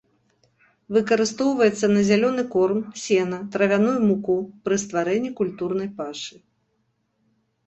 [0.95, 4.39] Выкарыстоўваецца на зялёны корм, сена, травяную муку,
[4.69, 6.35] пры стварэнні культурнай пашы.